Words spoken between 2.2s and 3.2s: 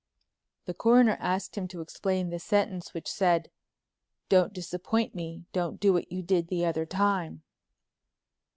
the sentence which